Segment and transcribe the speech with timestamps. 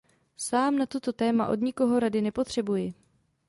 [0.37, 2.93] Sám na toto téma od nikoho rady nepotřebuji.